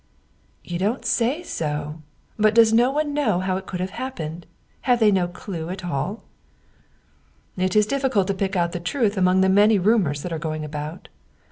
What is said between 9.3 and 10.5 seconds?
the many rumors that are